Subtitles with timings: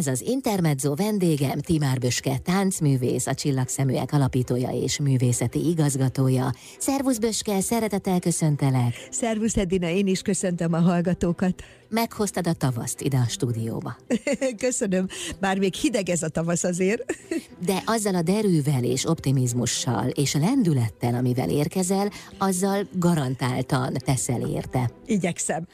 [0.00, 6.52] Ez az Intermezzo vendégem Timár Böske, táncművész, a Csillagszeműek alapítója és művészeti igazgatója.
[6.78, 9.08] Szervusz Böske, szeretettel köszöntelek.
[9.10, 11.62] Szervusz Edina, én is köszöntöm a hallgatókat.
[11.88, 13.96] Meghoztad a tavaszt ide a stúdióba.
[14.66, 15.06] Köszönöm,
[15.40, 17.04] bár még hideg ez a tavasz azért.
[17.66, 24.90] De azzal a derűvel és optimizmussal és a lendülettel, amivel érkezel, azzal garantáltan teszel érte.
[25.06, 25.66] Igyekszem.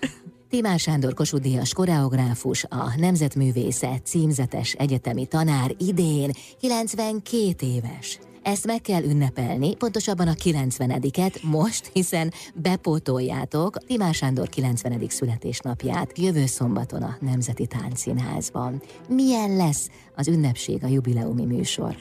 [0.50, 8.18] Timár Sándor Kossuth Díjas koreográfus, a Nemzetművészet címzetes egyetemi tanár idén 92 éves.
[8.42, 15.08] Ezt meg kell ünnepelni, pontosabban a 90-et most, hiszen bepótoljátok Timár Sándor 90.
[15.08, 18.82] születésnapját jövő szombaton a Nemzeti Táncszínházban.
[19.08, 21.96] Milyen lesz az ünnepség, a jubileumi műsor?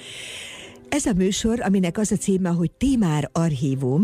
[0.89, 4.03] Ez a műsor, aminek az a címe, hogy Timár Archívum,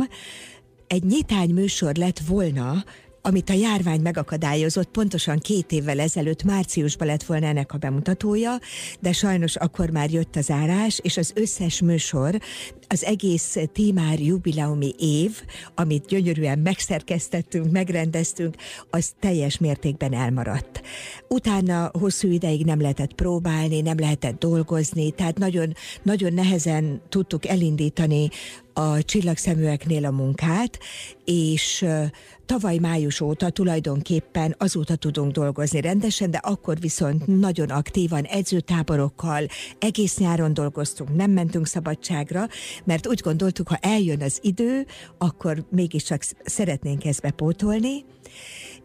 [0.87, 2.83] egy nyitány műsor lett volna,
[3.21, 8.59] amit a járvány megakadályozott, pontosan két évvel ezelőtt márciusban lett volna ennek a bemutatója,
[8.99, 12.39] de sajnos akkor már jött az árás, és az összes műsor,
[12.87, 15.41] az egész témár jubileumi év,
[15.75, 18.55] amit gyönyörűen megszerkesztettünk, megrendeztünk,
[18.89, 20.81] az teljes mértékben elmaradt.
[21.27, 28.29] Utána hosszú ideig nem lehetett próbálni, nem lehetett dolgozni, tehát nagyon, nagyon nehezen tudtuk elindítani
[28.73, 30.79] a csillagszeműeknél a munkát,
[31.25, 31.85] és
[32.45, 39.45] tavaly május óta tulajdonképpen azóta tudunk dolgozni rendesen, de akkor viszont nagyon aktívan edzőtáborokkal,
[39.79, 42.47] egész nyáron dolgoztunk, nem mentünk szabadságra,
[42.83, 44.85] mert úgy gondoltuk, ha eljön az idő,
[45.17, 48.05] akkor mégiscsak szeretnénk ezt bepótolni,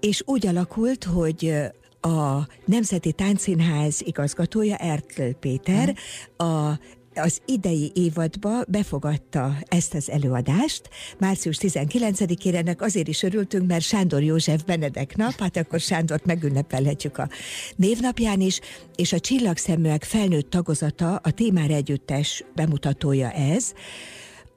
[0.01, 1.55] és úgy alakult, hogy
[2.01, 5.95] a Nemzeti Táncszínház igazgatója, Ertl Péter,
[6.37, 6.79] a
[7.19, 10.89] az idei évadba befogadta ezt az előadást.
[11.19, 17.19] Március 19-ére ennek azért is örültünk, mert Sándor József Benedek nap, hát akkor Sándort megünnepelhetjük
[17.19, 17.29] a
[17.77, 18.61] névnapján is,
[18.95, 23.73] és a Csillagszeműek felnőtt tagozata, a Témár Együttes bemutatója ez,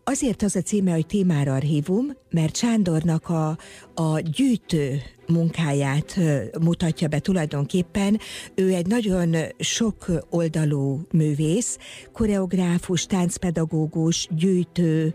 [0.03, 3.58] Azért az a címe, hogy Témár Archívum, mert Sándornak a,
[3.95, 6.19] a gyűjtő munkáját
[6.61, 8.19] mutatja be tulajdonképpen.
[8.55, 11.77] Ő egy nagyon sok oldalú művész,
[12.11, 15.13] koreográfus, táncpedagógus, gyűjtő,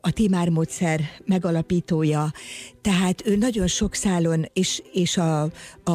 [0.00, 2.32] a Timár módszer megalapítója,
[2.80, 5.50] tehát ő nagyon sok szálon, és, és a,
[5.84, 5.90] a,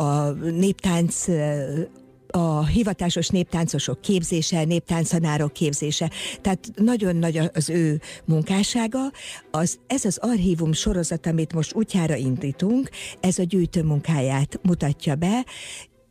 [0.00, 1.26] a néptánc
[2.30, 6.10] a hivatásos néptáncosok képzése, néptáncanárok képzése,
[6.40, 9.00] tehát nagyon nagy az ő munkássága.
[9.50, 12.90] Az, ez az archívum sorozat, amit most útjára indítunk,
[13.20, 15.44] ez a gyűjtő munkáját mutatja be,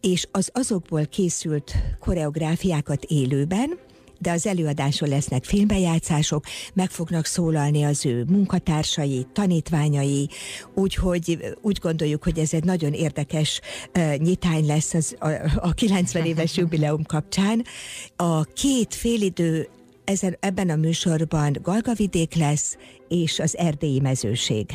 [0.02, 3.80] és az azokból készült koreográfiákat élőben,
[4.20, 6.44] de az előadáson lesznek filmbejátszások,
[6.74, 10.30] meg fognak szólalni az ő munkatársai, tanítványai,
[10.74, 13.62] úgyhogy úgy gondoljuk, hogy ez egy nagyon érdekes
[13.96, 17.64] uh, nyitány lesz az, a, a 90 éves jubileum kapcsán.
[18.16, 19.70] A két félidő
[20.04, 22.78] ezen, ebben a műsorban Galgavidék lesz,
[23.08, 24.66] és az erdélyi mezőség.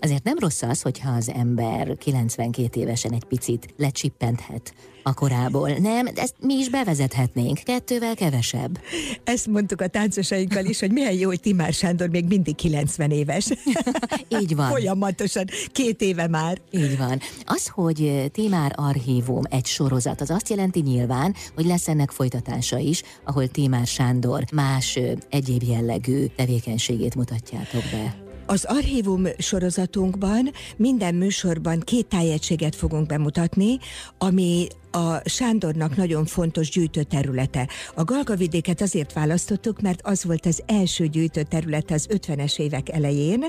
[0.00, 5.68] Azért nem rossz az, hogyha az ember 92 évesen egy picit lecsippenthet a korából.
[5.70, 8.80] Nem, ezt mi is bevezethetnénk, kettővel kevesebb.
[9.24, 13.48] Ezt mondtuk a táncosainkkal is, hogy milyen jó, hogy Timár Sándor még mindig 90 éves.
[14.40, 14.68] Így van.
[14.70, 16.60] Folyamatosan, két éve már.
[16.70, 17.20] Így van.
[17.44, 23.02] Az, hogy Timár Archívum egy sorozat, az azt jelenti nyilván, hogy lesz ennek folytatása is,
[23.24, 28.28] ahol Timár Sándor más egyéb jellegű tevékenységét mutatjátok be.
[28.50, 33.78] Az archívum sorozatunkban minden műsorban két tájegységet fogunk bemutatni,
[34.18, 37.68] ami a Sándornak nagyon fontos gyűjtőterülete.
[37.94, 43.44] A Galgavidéket azért választottuk, mert az volt az első gyűjtőterület az 50-es évek elején,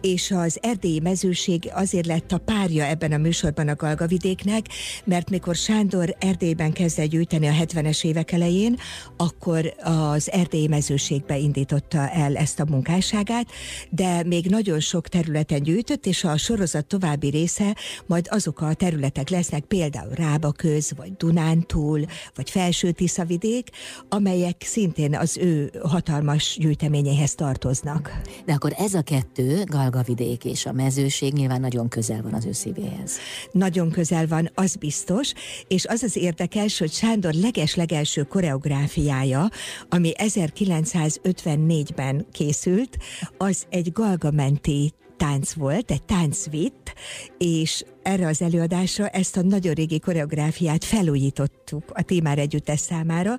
[0.00, 4.66] és az erdélyi mezőség azért lett a párja ebben a műsorban a Galgavidéknek,
[5.04, 8.76] mert mikor Sándor Erdélyben kezdte gyűjteni a 70-es évek elején,
[9.16, 13.46] akkor az erdélyi mezőségbe indította el ezt a munkásságát,
[13.90, 17.76] de még nagyon sok területen gyűjtött, és a sorozat további része
[18.06, 22.04] majd azok a területek lesznek, például Rába köz, vagy Dunántúl,
[22.34, 23.68] vagy Felső Tiszavidék,
[24.08, 28.20] amelyek szintén az ő hatalmas gyűjteményéhez tartoznak.
[28.44, 32.52] De akkor ez a kettő, Galgavidék és a mezőség nyilván nagyon közel van az ő
[32.52, 33.18] szívéhez.
[33.52, 35.32] Nagyon közel van, az biztos,
[35.68, 39.48] és az az érdekes, hogy Sándor leges-legelső koreográfiája,
[39.88, 42.96] ami 1954-ben készült,
[43.36, 46.94] az egy galgamenti tánc volt, egy táncvitt,
[47.38, 53.36] és erre az előadásra ezt a nagyon régi koreográfiát felújítottuk a Timár Együttes számára,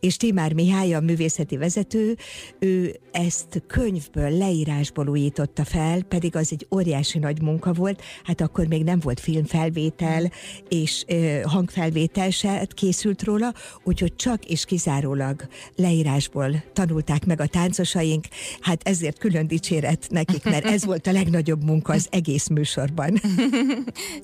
[0.00, 2.16] és Timár Mihály, a művészeti vezető,
[2.58, 8.66] ő ezt könyvből, leírásból újította fel, pedig az egy óriási nagy munka volt, hát akkor
[8.66, 10.30] még nem volt filmfelvétel,
[10.68, 15.46] és ö, hangfelvétel se készült róla, úgyhogy csak és kizárólag
[15.76, 18.24] leírásból tanulták meg a táncosaink,
[18.60, 23.20] hát ezért külön dicséret nekik, mert ez volt a legnagyobb munka az egész műsorban.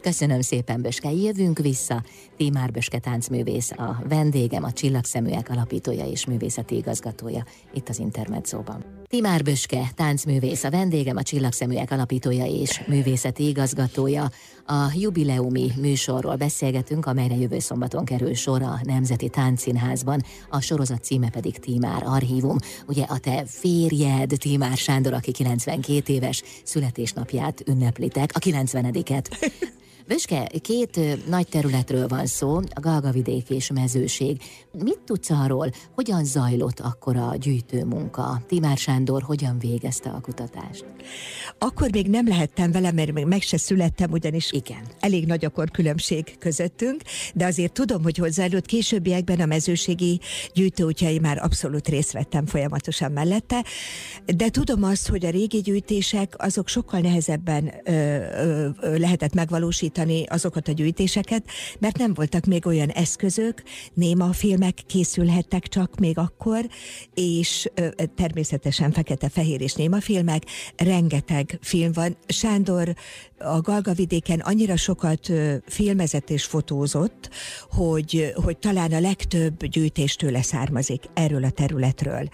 [0.01, 1.11] Köszönöm szépen, Böske.
[1.11, 2.03] Jövünk vissza.
[2.37, 7.45] Tímár Böske táncművész, a vendégem, a Csillagszeműek alapítója és művészeti igazgatója
[7.75, 9.00] itt az Intermedzóban.
[9.11, 14.31] Timár Böske, táncművész, a vendégem, a Csillagszeműek alapítója és művészeti igazgatója.
[14.67, 21.31] A jubileumi műsorról beszélgetünk, amelyre jövő szombaton kerül sor a Nemzeti Táncszínházban, a sorozat címe
[21.31, 22.57] pedig Tímár Archívum.
[22.87, 29.51] Ugye a te férjed, Tímár Sándor, aki 92 éves születésnapját ünneplitek, a 90-et.
[30.11, 34.43] Böske, két nagy területről van szó, a Galgavidék és mezőség.
[34.85, 38.43] Mit tudsz arról, hogyan zajlott akkor a gyűjtőmunka?
[38.47, 40.85] Timár Sándor hogyan végezte a kutatást?
[41.59, 44.83] Akkor még nem lehettem vele, mert még meg se születtem, ugyanis Igen.
[45.01, 47.03] elég nagy akkor különbség közöttünk,
[47.35, 50.21] de azért tudom, hogy hozzájött későbbiekben a mezőségi
[50.55, 53.65] gyűjtőútjai már abszolút részt vettem folyamatosan mellette,
[54.37, 60.25] de tudom azt, hogy a régi gyűjtések azok sokkal nehezebben ö, ö, lehetett megvalósítani, gyártani
[60.29, 61.45] azokat a gyűjtéseket,
[61.79, 63.63] mert nem voltak még olyan eszközök,
[63.95, 66.69] néma filmek készülhettek csak még akkor,
[67.15, 70.43] és ö, természetesen fekete-fehér és néma filmek,
[70.77, 72.17] rengeteg film van.
[72.27, 72.95] Sándor
[73.39, 77.31] a Galgavidéken annyira sokat ö, filmezett és fotózott,
[77.71, 82.29] hogy, hogy talán a legtöbb gyűjtéstől származik erről a területről.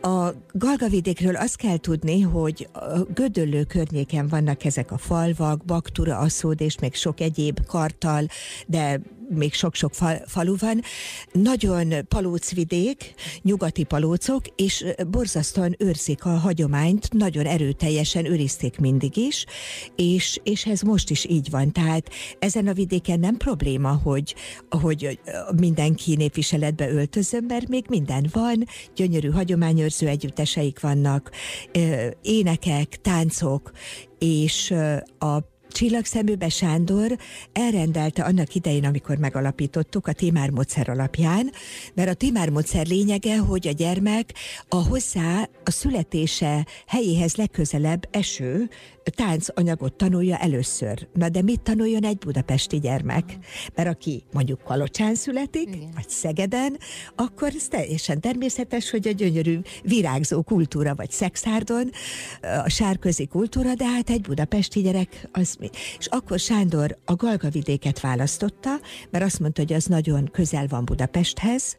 [0.00, 2.68] A Galgavidékről azt kell tudni, hogy
[3.14, 8.26] Gödöllő környéken vannak ezek a falvak, Baktura, Aszód és még sok egyéb kartal,
[8.66, 10.80] de még sok-sok fal, falu van,
[11.32, 19.44] nagyon palócvidék, nyugati palócok, és borzasztóan őrzik a hagyományt, nagyon erőteljesen őrizték mindig is,
[19.96, 21.72] és, és ez most is így van.
[21.72, 24.34] Tehát ezen a vidéken nem probléma, hogy,
[24.70, 25.18] hogy
[25.56, 28.64] mindenki népviseletbe öltözön, mert még minden van,
[28.94, 29.30] gyönyörű
[29.88, 31.30] hagyományőrző együtteseik vannak,
[32.22, 33.70] énekek, táncok,
[34.18, 34.74] és
[35.18, 35.38] a
[35.70, 37.16] Csillagszeműbe Sándor
[37.52, 41.50] elrendelte annak idején, amikor megalapítottuk a Timár módszer alapján,
[41.94, 44.34] mert a Timár módszer lényege, hogy a gyermek
[44.68, 48.68] a hozzá a születése helyéhez legközelebb eső
[49.10, 51.08] táncanyagot tanulja először.
[51.12, 53.24] Na de mit tanuljon egy budapesti gyermek?
[53.74, 55.90] Mert aki mondjuk Kalocsán születik, Igen.
[55.94, 56.78] vagy Szegeden,
[57.16, 61.90] akkor ez teljesen természetes, hogy a gyönyörű virágzó kultúra, vagy szexárdon,
[62.64, 65.70] a sárközi kultúra, de hát egy budapesti gyerek az mi?
[65.98, 68.70] És akkor Sándor a Galgavidéket választotta,
[69.10, 71.76] mert azt mondta, hogy az nagyon közel van Budapesthez,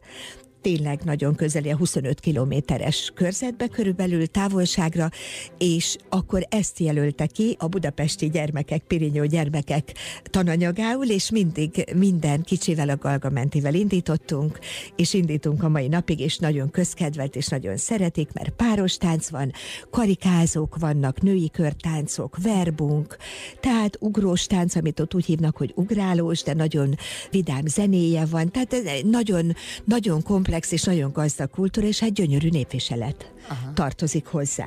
[0.60, 5.10] tényleg nagyon közeli, a 25 kilométeres körzetbe körülbelül távolságra,
[5.58, 9.92] és akkor ezt jelölte ki a budapesti gyermekek, pirinyó gyermekek
[10.24, 14.58] tananyagául, és mindig minden kicsivel a Galgamentivel indítottunk,
[14.96, 19.52] és indítunk a mai napig, és nagyon közkedvelt, és nagyon szeretik, mert páros tánc van,
[19.90, 23.16] karikázók vannak, női körtáncok, verbunk,
[23.60, 26.94] tehát ugrós tánc, amit ott úgy hívnak, hogy ugrálós, de nagyon
[27.30, 32.12] vidám zenéje van, tehát ez nagyon, nagyon komplex komplex és nagyon gazdag kultúra, és hát
[32.12, 33.72] gyönyörű népviselet Aha.
[33.74, 34.66] tartozik hozzá.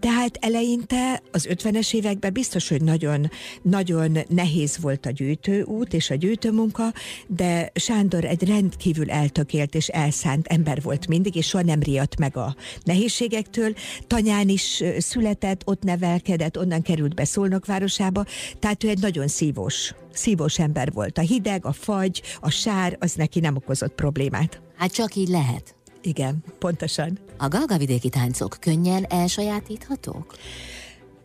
[0.00, 3.30] Tehát eleinte az 50-es években biztos, hogy nagyon,
[3.62, 6.92] nagyon nehéz volt a gyűjtőút és a gyűjtőmunka,
[7.26, 12.36] de Sándor egy rendkívül eltökélt és elszánt ember volt mindig, és soha nem riadt meg
[12.36, 13.74] a nehézségektől.
[14.06, 18.24] Tanyán is született, ott nevelkedett, onnan került be Szolnok városába,
[18.58, 21.18] tehát ő egy nagyon szívós, szívós ember volt.
[21.18, 24.60] A hideg, a fagy, a sár, az neki nem okozott problémát.
[24.78, 25.74] Hát csak így lehet.
[26.02, 27.18] Igen, pontosan.
[27.36, 30.34] A galgavidéki táncok könnyen elsajátíthatók?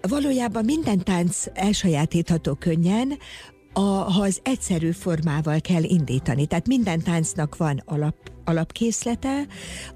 [0.01, 3.17] Valójában minden tánc elsajátítható könnyen,
[3.73, 6.45] a, ha az egyszerű formával kell indítani.
[6.45, 8.15] Tehát minden táncnak van alap
[8.45, 9.47] alapkészlete,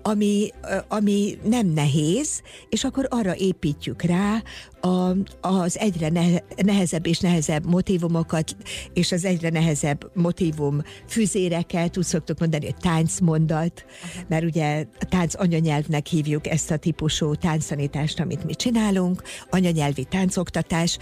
[0.02, 0.50] ami,
[0.88, 4.44] ami nem nehéz, és akkor arra építjük rá
[4.82, 6.10] a, az egyre
[6.56, 8.56] nehezebb és nehezebb motivumokat,
[8.94, 13.86] és az egyre nehezebb motivum füzéreket, úgy szoktuk mondani, hogy táncmondat,
[14.28, 20.98] mert ugye a tánc anyanyelvnek hívjuk ezt a típusú tánctanítást, amit mi csinálunk, anyanyelvi táncoktatás,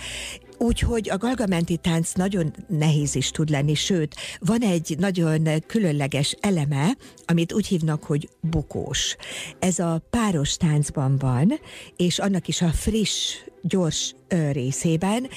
[0.65, 6.95] Úgyhogy a galgamenti tánc nagyon nehéz is tud lenni, sőt, van egy nagyon különleges eleme,
[7.25, 9.15] amit úgy hívnak, hogy bukós.
[9.59, 11.59] Ez a páros táncban van,
[11.95, 13.35] és annak is a friss,
[13.67, 14.15] gyors
[14.51, 15.27] részében,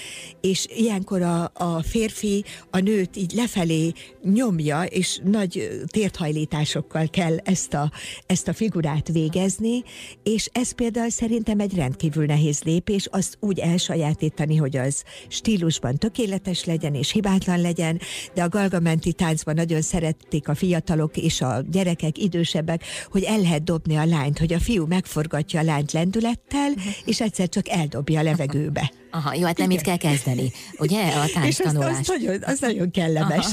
[0.41, 3.93] és ilyenkor a, a férfi a nőt így lefelé
[4.23, 7.93] nyomja, és nagy térthajlításokkal kell ezt a,
[8.27, 9.83] ezt a figurát végezni,
[10.23, 16.65] és ez például szerintem egy rendkívül nehéz lépés, azt úgy elsajátítani, hogy az stílusban tökéletes
[16.65, 18.01] legyen és hibátlan legyen,
[18.35, 23.65] de a galgamenti táncban nagyon szerették a fiatalok és a gyerekek, idősebbek, hogy el lehet
[23.65, 26.73] dobni a lányt, hogy a fiú megforgatja a lányt lendülettel,
[27.05, 28.91] és egyszer csak eldobja a levegőbe.
[29.11, 32.61] Aha, jó, hát nem itt kell kezdeni, ugye, a tánc És az, az, nagyon, az
[32.61, 33.51] nagyon kellemes.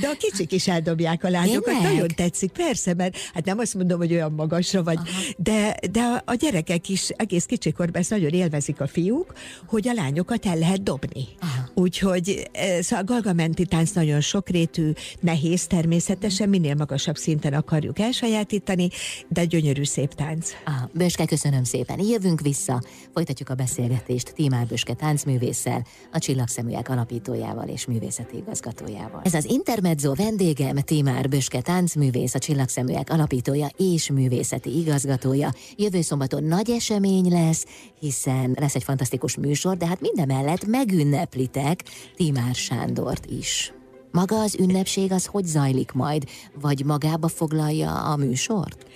[0.00, 1.92] De a kicsik is eldobják a lányokat, Tényleg?
[1.92, 4.98] nagyon tetszik, persze, mert hát nem azt mondom, hogy olyan magasra vagy,
[5.36, 9.32] de, de a gyerekek is egész kicsikorban ezt nagyon élvezik a fiúk,
[9.66, 11.28] hogy a lányokat el lehet dobni.
[11.40, 11.68] Aha.
[11.74, 18.88] Úgyhogy e, szóval a galgamenti tánc nagyon sokrétű, nehéz természetesen, minél magasabb szinten akarjuk elsajátítani,
[19.28, 20.50] de gyönyörű szép tánc.
[20.64, 22.00] Aha, Böske, köszönöm szépen.
[22.00, 22.82] Jövünk vissza,
[23.14, 24.32] folytatjuk a beszélgetést.
[24.50, 29.20] Timár Böske táncművésszel, a Csillagszeműek alapítójával és művészeti igazgatójával.
[29.24, 35.52] Ez az Intermezzo vendégem Timár Böske táncművész, a Csillagszeműek alapítója és művészeti igazgatója.
[35.76, 37.66] Jövő szombaton nagy esemény lesz,
[38.00, 41.82] hiszen lesz egy fantasztikus műsor, de hát mindemellett megünneplitek
[42.16, 43.72] Timár Sándort is.
[44.12, 46.24] Maga az ünnepség az hogy zajlik majd,
[46.60, 48.86] vagy magába foglalja a műsort?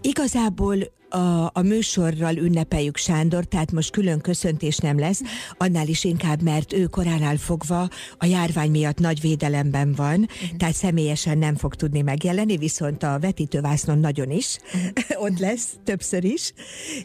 [0.00, 0.76] Igazából
[1.14, 5.20] a, a műsorral ünnepeljük Sándor, tehát most külön köszöntés nem lesz,
[5.58, 10.56] annál is inkább, mert ő koránál fogva a járvány miatt nagy védelemben van, uh-huh.
[10.56, 15.22] tehát személyesen nem fog tudni megjelenni, viszont a vetítővásznon nagyon is, uh-huh.
[15.26, 16.52] ott lesz többször is,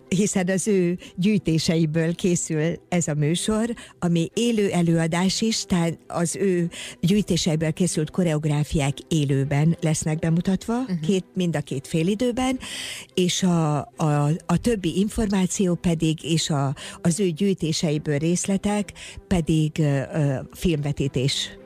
[0.07, 6.69] hiszen az ő gyűjtéseiből készül ez a műsor, ami élő előadás is, tehát az ő
[6.99, 10.99] gyűjtéseiből készült koreográfiák élőben lesznek bemutatva, uh-huh.
[10.99, 12.59] két, mind a két félidőben,
[13.13, 18.93] és a, a, a többi információ pedig, és a, az ő gyűjtéseiből részletek
[19.27, 20.01] pedig ö,
[20.51, 21.57] filmvetítés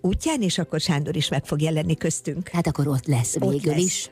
[0.00, 2.48] útján, és akkor Sándor is meg fog jelenni köztünk.
[2.48, 3.84] Hát akkor ott lesz végül ott lesz.
[3.84, 4.10] is.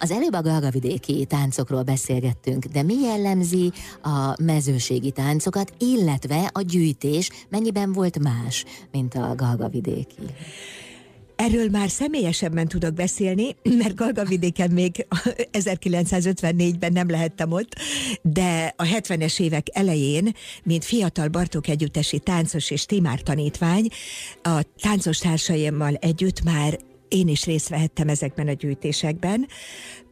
[0.00, 7.30] Az előbb a galgavidéki táncokról beszélgettünk, de mi jellemzi a mezőségi táncokat, illetve a gyűjtés
[7.48, 10.22] mennyiben volt más, mint a galgavidéki?
[11.38, 15.06] Erről már személyesebben tudok beszélni, mert Galgavidéken még
[15.52, 17.74] 1954-ben nem lehettem ott,
[18.22, 23.88] de a 70-es évek elején, mint fiatal Bartók együttesi táncos és timár tanítvány,
[24.42, 26.78] a táncos társaimmal együtt már
[27.08, 29.46] én is részt vehettem ezekben a gyűjtésekben.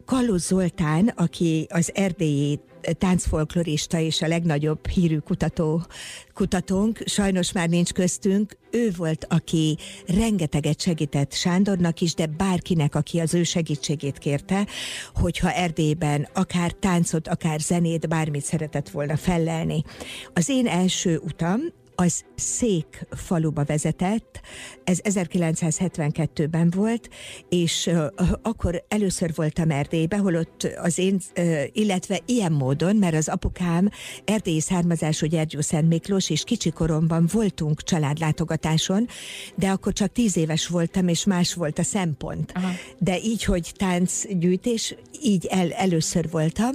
[0.04, 2.60] Kalló Zoltán, aki az erdélyi
[2.98, 5.82] táncfolklorista és a legnagyobb hírű kutató,
[6.34, 13.20] kutatónk, sajnos már nincs köztünk, ő volt, aki rengeteget segített Sándornak is, de bárkinek, aki
[13.20, 14.66] az ő segítségét kérte,
[15.14, 19.82] hogyha Erdélyben akár táncot, akár zenét, bármit szeretett volna fellelni.
[20.34, 21.60] Az én első utam
[21.96, 24.40] az Szék faluba vezetett,
[24.84, 27.08] ez 1972-ben volt,
[27.48, 27.90] és
[28.42, 31.20] akkor először voltam Erdélybe, holott az én,
[31.72, 33.90] illetve ilyen módon, mert az apukám
[34.24, 39.08] erdélyi származású Gyergyó Szent Miklós, és kicsi koromban voltunk családlátogatáson,
[39.54, 42.52] de akkor csak tíz éves voltam, és más volt a szempont.
[42.54, 42.70] Aha.
[42.98, 46.70] De így, hogy táncgyűjtés, így el, először voltam,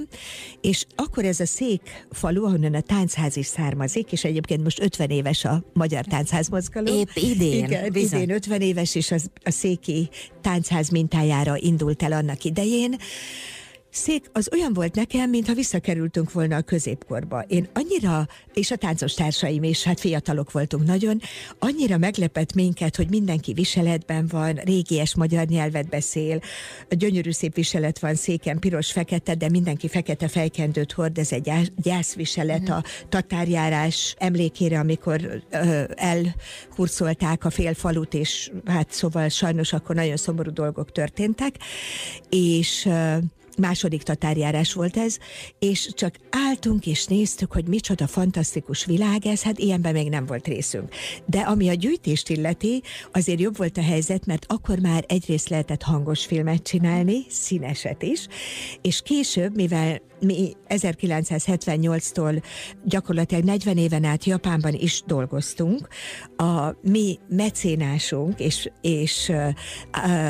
[0.60, 5.10] és akkor ez a Szék falu, ahonnan a táncház is származik, és egyébként most 50
[5.12, 6.94] éves a Magyar Táncház Mozgalom.
[6.94, 7.64] Épp idén.
[7.64, 10.08] Igen, idén 50 éves, és az, a széki
[10.40, 12.96] táncház mintájára indult el annak idején
[13.92, 17.40] szék az olyan volt nekem, mintha visszakerültünk volna a középkorba.
[17.40, 21.20] Én annyira, és a táncos társaim is, hát fiatalok voltunk nagyon,
[21.58, 26.40] annyira meglepett minket, hogy mindenki viseletben van, régies magyar nyelvet beszél,
[26.88, 32.84] gyönyörű szép viselet van széken, piros-fekete, de mindenki fekete fejkendőt hord, ez egy gyászviselet a
[33.08, 35.42] tatárjárás emlékére, amikor
[35.94, 41.54] elhurcolták a fél falut, és hát szóval sajnos akkor nagyon szomorú dolgok történtek,
[42.28, 43.16] és ö,
[43.58, 45.18] második tatárjárás volt ez,
[45.58, 50.46] és csak álltunk és néztük, hogy micsoda fantasztikus világ ez, hát ilyenben még nem volt
[50.46, 50.94] részünk.
[51.26, 52.82] De ami a gyűjtést illeti,
[53.12, 58.26] azért jobb volt a helyzet, mert akkor már egyrészt lehetett hangos filmet csinálni, színeset is,
[58.82, 62.42] és később, mivel mi 1978-tól
[62.84, 65.88] gyakorlatilag 40 éven át Japánban is dolgoztunk.
[66.36, 69.32] A mi mecénásunk és, és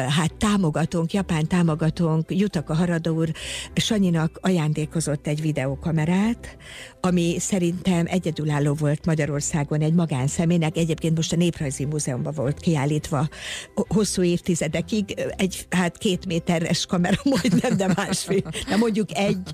[0.09, 3.33] hát támogatónk, japán támogatónk Jutaka Harada úr
[3.75, 6.57] Sanyinak ajándékozott egy videókamerát, kamerát,
[7.01, 10.77] ami szerintem egyedülálló volt Magyarországon egy magánszemélynek.
[10.77, 13.29] Egyébként most a Néprajzi Múzeumban volt kiállítva
[13.75, 19.53] hosszú évtizedekig, egy hát két méteres kamera, majdnem, de másfél, de mondjuk egy.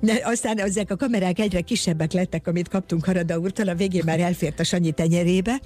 [0.00, 4.20] De aztán ezek a kamerák egyre kisebbek lettek, amit kaptunk Harada úrtól, a végén már
[4.20, 5.60] elfért a Sanyi tenyerébe,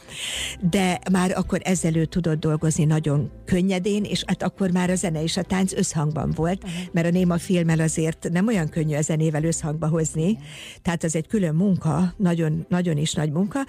[0.70, 5.22] de már akkor ezzel ő tudott dolgozni nagyon könnyedén, és hát akkor már a zene
[5.22, 9.44] és a tánc összhangban volt, mert a néma filmmel azért nem olyan könnyű a zenével
[9.44, 10.38] összhangba hozni,
[10.82, 13.60] tehát az egy külön munka, nagyon, nagyon is nagy munka,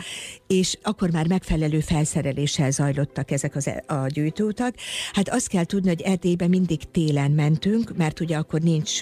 [0.47, 4.75] és akkor már megfelelő felszereléssel zajlottak ezek az, e, a gyűjtőutak.
[5.12, 9.01] Hát azt kell tudni, hogy Erdélyben mindig télen mentünk, mert ugye akkor nincs,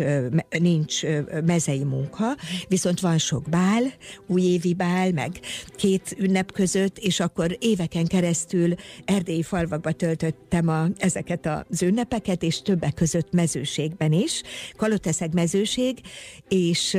[0.60, 1.02] nincs
[1.46, 3.84] mezei munka, viszont van sok bál,
[4.28, 5.40] újévi bál, meg
[5.76, 8.74] két ünnep között, és akkor éveken keresztül
[9.06, 14.42] erdélyi falvakba töltöttem a, ezeket az ünnepeket, és többek között mezőségben is.
[14.78, 16.00] Kaloteszeg mezőség,
[16.48, 16.98] és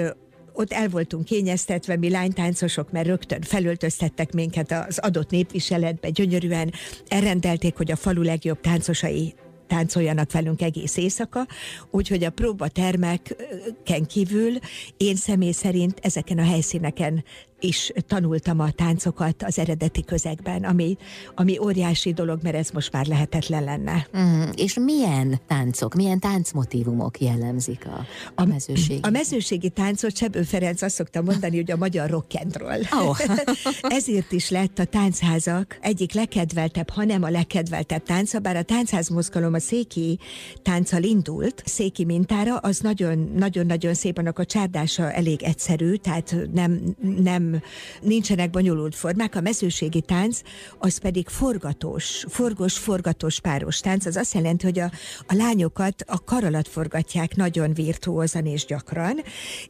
[0.52, 6.72] ott el voltunk kényeztetve, mi lánytáncosok, mert rögtön felöltöztettek minket az adott népviseletbe, gyönyörűen
[7.08, 9.34] elrendelték, hogy a falu legjobb táncosai
[9.72, 11.46] táncoljanak velünk egész éjszaka,
[11.90, 14.52] úgyhogy a próbatermeken kívül
[14.96, 17.24] én személy szerint ezeken a helyszíneken
[17.62, 20.96] is tanultam a táncokat az eredeti közegben, ami,
[21.34, 24.06] ami óriási dolog, mert ez most már lehetetlen lenne.
[24.18, 29.00] Mm, és milyen táncok, milyen táncmotívumok jellemzik a, a mezőségi?
[29.02, 32.80] A mezőségi táncot Sebő Ferenc azt szokta mondani, hogy a magyar rock and roll.
[32.90, 33.18] Oh.
[33.98, 39.08] Ezért is lett a táncházak egyik legkedveltebb, ha nem a legkedveltebb tánca, bár a táncház
[39.08, 40.18] mozgalom a széki
[40.62, 46.80] tánccal indult, széki mintára, az nagyon-nagyon szép, annak a csárdása elég egyszerű, tehát nem,
[47.22, 47.51] nem
[48.00, 50.40] nincsenek bonyolult formák, a mezőségi tánc
[50.78, 54.90] az pedig forgatós, forgos, forgatós páros tánc, az azt jelenti, hogy a,
[55.26, 59.22] a lányokat a kar alatt forgatják nagyon virtuózan és gyakran,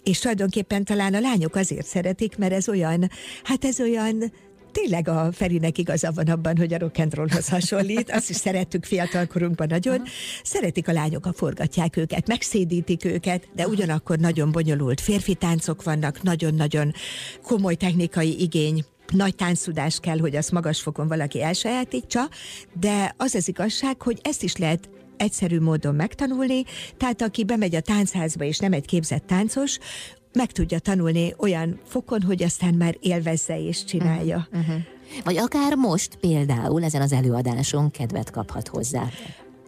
[0.02, 3.10] és tulajdonképpen talán a lányok azért szeretik, mert ez olyan,
[3.42, 4.32] hát ez olyan
[4.72, 8.10] tényleg a Ferinek igaza van abban, hogy a rock and rollhoz hasonlít.
[8.10, 9.94] Azt is szerettük fiatalkorunkban nagyon.
[9.94, 10.08] Uh-huh.
[10.42, 16.22] Szeretik a lányok, a forgatják őket, megszédítik őket, de ugyanakkor nagyon bonyolult férfi táncok vannak,
[16.22, 16.92] nagyon-nagyon
[17.42, 22.28] komoly technikai igény nagy táncudás kell, hogy azt magas fokon valaki elsajátítsa,
[22.80, 26.64] de az az igazság, hogy ezt is lehet egyszerű módon megtanulni,
[26.96, 29.78] tehát aki bemegy a táncházba és nem egy képzett táncos,
[30.32, 34.48] meg tudja tanulni olyan fokon, hogy aztán már élvezze és csinálja.
[34.52, 34.74] Uh-huh.
[35.24, 39.08] Vagy akár most például ezen az előadáson kedvet kaphat hozzá.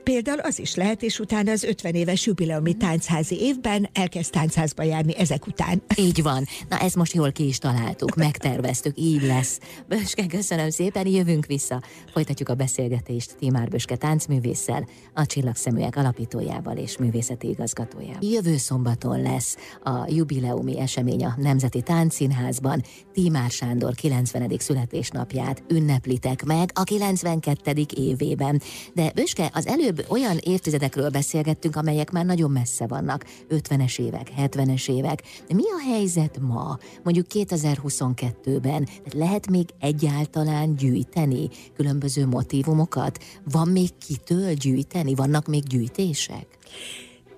[0.05, 5.17] Például az is lehet, és utána az 50 éves jubileumi táncházi évben elkezd táncházba járni
[5.17, 5.83] ezek után.
[5.97, 6.45] Így van.
[6.69, 9.61] Na ezt most jól ki is találtuk, megterveztük, így lesz.
[9.89, 11.83] Böske, köszönöm szépen, jövünk vissza.
[12.13, 18.31] Folytatjuk a beszélgetést Timár Böske táncművésszel, a Csillagszeműek alapítójával és művészeti igazgatójával.
[18.31, 22.83] Jövő szombaton lesz a jubileumi esemény a Nemzeti Táncszínházban.
[23.13, 24.53] Timár Sándor 90.
[24.59, 27.87] születésnapját ünneplitek meg a 92.
[27.97, 28.63] évében.
[28.95, 34.31] De Böske, az előbb előbb olyan évtizedekről beszélgettünk, amelyek már nagyon messze vannak, 50-es évek,
[34.39, 35.23] 70-es évek.
[35.49, 38.89] De mi a helyzet ma, mondjuk 2022-ben?
[39.13, 43.19] Lehet még egyáltalán gyűjteni különböző motivumokat?
[43.51, 45.15] Van még kitől gyűjteni?
[45.15, 46.47] Vannak még gyűjtések?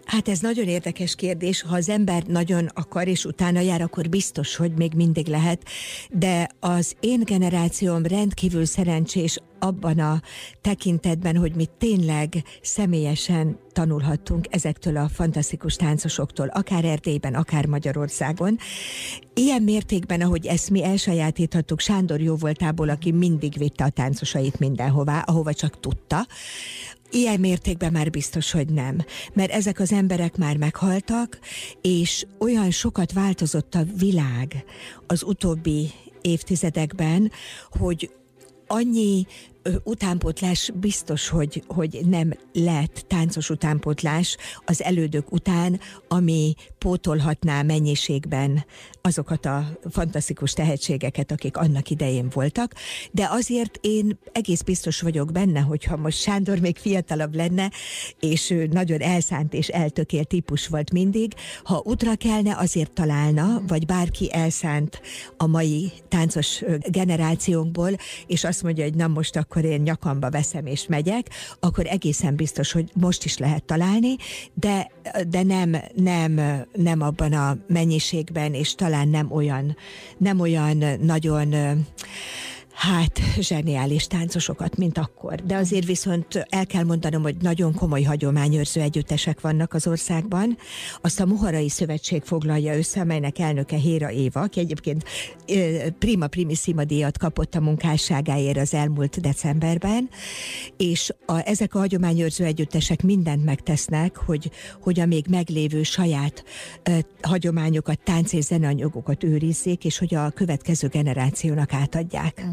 [0.06, 1.62] Hát ez nagyon érdekes kérdés.
[1.62, 5.62] Ha az ember nagyon akar, és utána jár, akkor biztos, hogy még mindig lehet.
[6.10, 10.22] De az én generációm rendkívül szerencsés abban a
[10.60, 18.58] tekintetben, hogy mi tényleg személyesen tanulhattunk ezektől a fantasztikus táncosoktól, akár Erdélyben, akár Magyarországon.
[19.34, 25.20] Ilyen mértékben, ahogy ezt mi elsajátíthattuk Sándor jó voltából, aki mindig vitte a táncosait mindenhová,
[25.20, 26.26] ahova csak tudta,
[27.10, 29.04] Ilyen mértékben már biztos, hogy nem.
[29.32, 31.38] Mert ezek az emberek már meghaltak,
[31.80, 34.64] és olyan sokat változott a világ
[35.06, 35.90] az utóbbi
[36.20, 37.30] évtizedekben,
[37.70, 38.10] hogy
[38.68, 39.24] ôi nhì
[39.84, 48.64] utánpótlás biztos, hogy, hogy nem lett táncos utánpótlás az elődök után, ami pótolhatná mennyiségben
[49.02, 52.72] azokat a fantasztikus tehetségeket, akik annak idején voltak,
[53.12, 57.70] de azért én egész biztos vagyok benne, hogyha most Sándor még fiatalabb lenne,
[58.20, 61.32] és ő nagyon elszánt és eltökélt típus volt mindig,
[61.64, 65.00] ha útra kelne, azért találna, vagy bárki elszánt
[65.36, 67.90] a mai táncos generációnkból,
[68.26, 72.72] és azt mondja, hogy na most akkor én nyakamba veszem és megyek, akkor egészen biztos,
[72.72, 74.16] hogy most is lehet találni,
[74.54, 74.90] de,
[75.28, 76.40] de nem, nem,
[76.72, 79.76] nem abban a mennyiségben, és talán nem olyan,
[80.18, 81.54] nem olyan nagyon
[82.76, 85.34] Hát, zseniális táncosokat, mint akkor.
[85.34, 90.56] De azért viszont el kell mondanom, hogy nagyon komoly hagyományőrző együttesek vannak az országban.
[91.00, 95.04] Azt a Moharai Szövetség foglalja össze, amelynek elnöke Héra Éva, aki egyébként
[95.98, 100.08] prima primissima díjat kapott a munkásságáért az elmúlt decemberben,
[100.76, 106.44] és a, ezek a hagyományőrző együttesek mindent megtesznek, hogy, hogy a még meglévő saját
[106.88, 112.44] uh, hagyományokat, tánc és zeneanyagokat őrizzék, és hogy a következő generációnak átadják.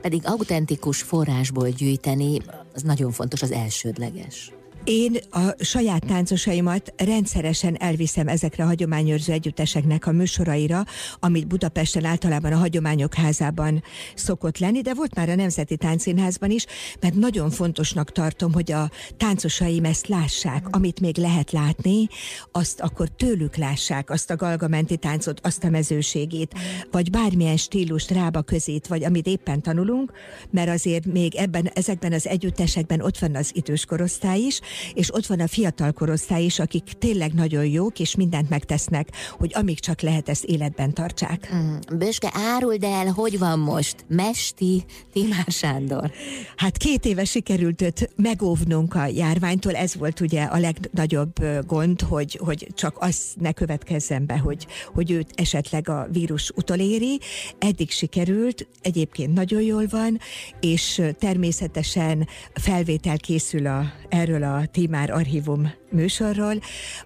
[0.00, 2.38] Pedig autentikus forrásból gyűjteni,
[2.74, 4.52] az nagyon fontos, az elsődleges.
[4.84, 10.84] Én a saját táncosaimat rendszeresen elviszem ezekre a hagyományőrző együtteseknek a műsoraira,
[11.20, 13.82] amit Budapesten általában a Hagyományok Házában
[14.14, 16.66] szokott lenni, de volt már a Nemzeti Táncszínházban is,
[17.00, 22.08] mert nagyon fontosnak tartom, hogy a táncosaim ezt lássák, amit még lehet látni,
[22.52, 26.54] azt akkor tőlük lássák, azt a galgamenti táncot, azt a mezőségét,
[26.90, 30.12] vagy bármilyen stílust, rába közét, vagy amit éppen tanulunk,
[30.50, 34.60] mert azért még ebben, ezekben az együttesekben ott van az idős korosztály is,
[34.94, 39.50] és ott van a fiatal korosztály is, akik tényleg nagyon jók, és mindent megtesznek, hogy
[39.54, 41.54] amíg csak lehet ezt életben tartsák.
[41.54, 41.76] Mm.
[41.98, 46.10] Böske, áruld el, hogy van most Mesti Timár Sándor?
[46.56, 51.32] Hát két éve sikerült őt megóvnunk a járványtól, ez volt ugye a legnagyobb
[51.66, 57.20] gond, hogy, hogy csak az ne következzen be, hogy, hogy őt esetleg a vírus utoléri.
[57.58, 60.18] Eddig sikerült, egyébként nagyon jól van,
[60.60, 66.54] és természetesen felvétel készül a, erről a Timár archívum műsorról,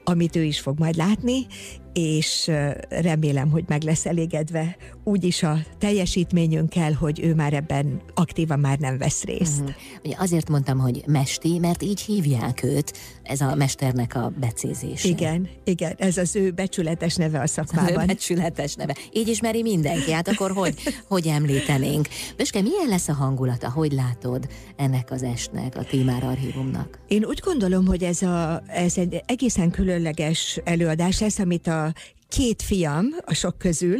[0.04, 1.46] amit ő is fog majd látni,
[1.92, 2.50] és
[2.88, 8.98] remélem, hogy meg lesz elégedve úgyis a teljesítményünkkel, hogy ő már ebben aktívan már nem
[8.98, 9.60] vesz részt.
[9.60, 9.74] Uh-huh.
[10.04, 12.92] Ugye azért mondtam, hogy Mesti, mert így hívják őt,
[13.22, 15.08] ez a mesternek a becézése.
[15.08, 18.02] Igen, igen, ez az ő becsületes neve a szakmában.
[18.02, 18.94] Ő becsületes neve.
[19.12, 20.74] Így ismeri mindenki, hát akkor hogy,
[21.08, 22.08] hogy említenénk?
[22.36, 26.98] Böske, milyen lesz a hangulata, hogy látod ennek az estnek, a Tímár archívumnak?
[27.08, 31.92] Én úgy gondolom, hogy ez, a, ez egy egészen különleges előadás lesz, amit a
[32.28, 33.98] két fiam a sok közül,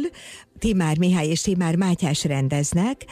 [0.59, 3.05] Timár Mihály és Timár Mátyás rendeznek,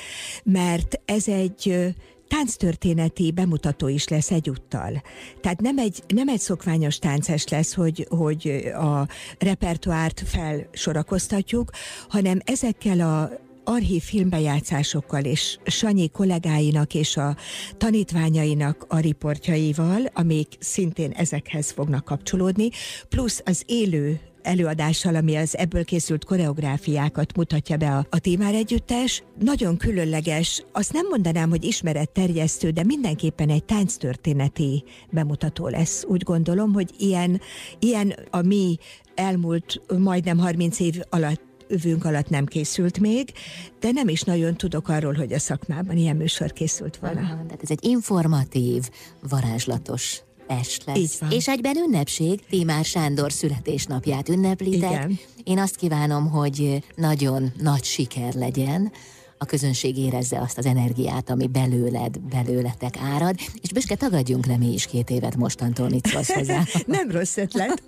[0.43, 1.93] mert ez egy
[2.27, 5.01] tánctörténeti bemutató is lesz egyúttal.
[5.41, 9.07] Tehát nem egy, nem egy szokványos tánces lesz, hogy, hogy a
[9.39, 11.71] repertoárt felsorakoztatjuk,
[12.09, 17.35] hanem ezekkel a archív filmbejátszásokkal és Sanyi kollégáinak és a
[17.77, 22.69] tanítványainak a riportjaival, amik szintén ezekhez fognak kapcsolódni,
[23.09, 29.23] plusz az élő előadással, ami az ebből készült koreográfiákat mutatja be a, a Témár Együttes.
[29.39, 36.03] Nagyon különleges, azt nem mondanám, hogy ismeretterjesztő, de mindenképpen egy tánctörténeti bemutató lesz.
[36.07, 37.41] Úgy gondolom, hogy ilyen,
[37.79, 38.77] ilyen a mi
[39.15, 43.31] elmúlt majdnem 30 év alatt övünk alatt nem készült még,
[43.79, 47.19] de nem is nagyon tudok arról, hogy a szakmában ilyen műsor készült volna.
[47.19, 48.89] Aha, tehát ez egy informatív,
[49.29, 51.19] varázslatos est lesz.
[51.29, 54.91] És egyben ünnepség, Tímár Sándor születésnapját ünneplitek.
[54.91, 55.19] Igen.
[55.43, 58.91] Én azt kívánom, hogy nagyon nagy siker legyen,
[59.37, 64.73] a közönség érezze azt az energiát, ami belőled, belőletek árad, és Büske, tagadjunk le mi
[64.73, 66.63] is két évet mostantól, mit szólsz hozzá.
[66.85, 67.83] Nem rossz ötlet.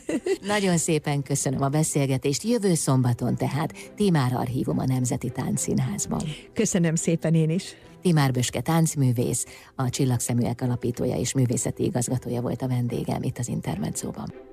[0.46, 2.42] Nagyon szépen köszönöm a beszélgetést.
[2.42, 6.22] Jövő szombaton tehát Timár Archívum a Nemzeti Táncszínházban.
[6.54, 7.76] Köszönöm szépen én is.
[8.02, 14.50] Timár Böske táncművész, a Csillagszeműek alapítója és művészeti igazgatója volt a vendégem itt az Intermedzóban.